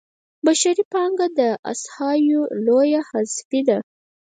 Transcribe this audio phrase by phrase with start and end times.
[0.45, 3.77] بشري پانګه احصایو لویه حذفي ده.